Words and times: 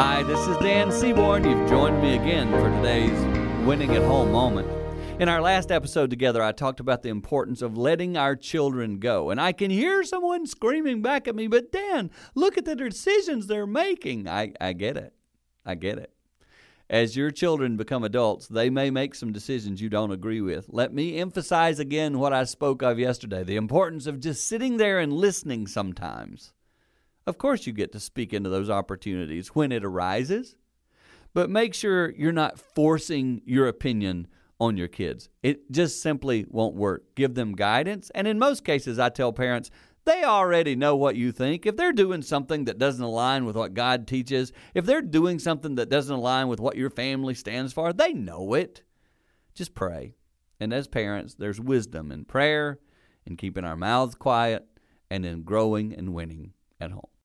Hi, 0.00 0.22
this 0.22 0.48
is 0.48 0.56
Dan 0.56 0.90
Seaborn. 0.90 1.44
You've 1.44 1.68
joined 1.68 2.00
me 2.00 2.14
again 2.14 2.50
for 2.52 2.70
today's 2.70 3.20
winning 3.66 3.94
at 3.94 4.02
home 4.02 4.32
moment. 4.32 4.66
In 5.20 5.28
our 5.28 5.42
last 5.42 5.70
episode 5.70 6.08
together, 6.08 6.42
I 6.42 6.52
talked 6.52 6.80
about 6.80 7.02
the 7.02 7.10
importance 7.10 7.60
of 7.60 7.76
letting 7.76 8.16
our 8.16 8.34
children 8.34 8.98
go. 8.98 9.28
And 9.28 9.38
I 9.38 9.52
can 9.52 9.70
hear 9.70 10.02
someone 10.02 10.46
screaming 10.46 11.02
back 11.02 11.28
at 11.28 11.34
me, 11.34 11.48
but 11.48 11.70
Dan, 11.70 12.10
look 12.34 12.56
at 12.56 12.64
the 12.64 12.76
decisions 12.76 13.46
they're 13.46 13.66
making. 13.66 14.26
I, 14.26 14.54
I 14.58 14.72
get 14.72 14.96
it. 14.96 15.12
I 15.66 15.74
get 15.74 15.98
it. 15.98 16.14
As 16.88 17.14
your 17.14 17.30
children 17.30 17.76
become 17.76 18.02
adults, 18.02 18.48
they 18.48 18.70
may 18.70 18.90
make 18.90 19.14
some 19.14 19.34
decisions 19.34 19.82
you 19.82 19.90
don't 19.90 20.12
agree 20.12 20.40
with. 20.40 20.64
Let 20.70 20.94
me 20.94 21.18
emphasize 21.18 21.78
again 21.78 22.18
what 22.18 22.32
I 22.32 22.44
spoke 22.44 22.80
of 22.80 22.98
yesterday 22.98 23.44
the 23.44 23.56
importance 23.56 24.06
of 24.06 24.18
just 24.18 24.48
sitting 24.48 24.78
there 24.78 24.98
and 24.98 25.12
listening 25.12 25.66
sometimes. 25.66 26.54
Of 27.30 27.38
course, 27.38 27.64
you 27.64 27.72
get 27.72 27.92
to 27.92 28.00
speak 28.00 28.34
into 28.34 28.50
those 28.50 28.68
opportunities 28.68 29.54
when 29.54 29.70
it 29.70 29.84
arises, 29.84 30.56
but 31.32 31.48
make 31.48 31.74
sure 31.74 32.10
you're 32.10 32.32
not 32.32 32.58
forcing 32.58 33.40
your 33.44 33.68
opinion 33.68 34.26
on 34.58 34.76
your 34.76 34.88
kids. 34.88 35.28
It 35.44 35.70
just 35.70 36.02
simply 36.02 36.44
won't 36.48 36.74
work. 36.74 37.14
Give 37.14 37.32
them 37.34 37.52
guidance. 37.52 38.10
And 38.16 38.26
in 38.26 38.40
most 38.40 38.64
cases, 38.64 38.98
I 38.98 39.10
tell 39.10 39.32
parents, 39.32 39.70
they 40.04 40.24
already 40.24 40.74
know 40.74 40.96
what 40.96 41.14
you 41.14 41.30
think. 41.30 41.66
If 41.66 41.76
they're 41.76 41.92
doing 41.92 42.22
something 42.22 42.64
that 42.64 42.78
doesn't 42.78 43.04
align 43.04 43.44
with 43.44 43.54
what 43.54 43.74
God 43.74 44.08
teaches, 44.08 44.52
if 44.74 44.84
they're 44.84 45.00
doing 45.00 45.38
something 45.38 45.76
that 45.76 45.88
doesn't 45.88 46.12
align 46.12 46.48
with 46.48 46.58
what 46.58 46.76
your 46.76 46.90
family 46.90 47.34
stands 47.34 47.72
for, 47.72 47.92
they 47.92 48.12
know 48.12 48.54
it. 48.54 48.82
Just 49.54 49.76
pray. 49.76 50.16
And 50.58 50.74
as 50.74 50.88
parents, 50.88 51.34
there's 51.34 51.60
wisdom 51.60 52.10
in 52.10 52.24
prayer, 52.24 52.80
in 53.24 53.36
keeping 53.36 53.64
our 53.64 53.76
mouths 53.76 54.16
quiet, 54.16 54.66
and 55.08 55.24
in 55.24 55.44
growing 55.44 55.94
and 55.94 56.12
winning 56.12 56.54
at 56.80 56.90
home. 56.90 57.10